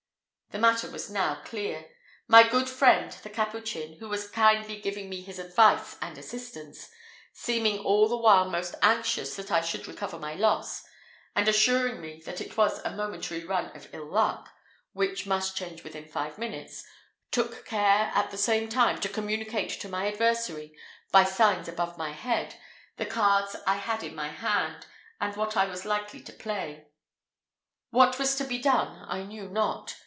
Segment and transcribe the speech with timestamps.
[0.53, 1.89] The matter was now clear;
[2.27, 6.89] my good friend, the Capuchin, who was kindly giving me his advice and assistance,
[7.31, 10.83] seeming all the while most anxious that I should recover my loss,
[11.37, 14.49] and assuring me that it was a momentary run of ill luck,
[14.91, 16.83] which must change within five minutes,
[17.31, 20.75] took care, at the same time, to communicate to my adversary,
[21.13, 22.55] by signs above my head,
[22.97, 24.85] the cards I had in my hand,
[25.17, 26.87] and what I was likely to play.
[27.91, 29.95] What was to be done I knew not.